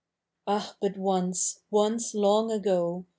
'Ah, 0.47 0.75
but 0.81 0.97
once— 0.97 1.59
once 1.69 2.15
long 2.15 2.51
ago. 2.51 3.05